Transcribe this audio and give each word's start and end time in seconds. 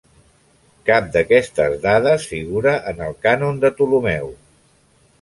Cap 0.89 1.11
d'aquestes 1.17 1.77
dades 1.85 2.27
figura 2.33 2.75
en 2.95 3.07
el 3.11 3.17
Cànon 3.27 3.65
de 3.67 3.75
Ptolemeu. 3.79 4.37